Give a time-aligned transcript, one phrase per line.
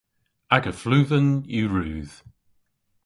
[0.55, 2.15] Aga fluven yw rudh.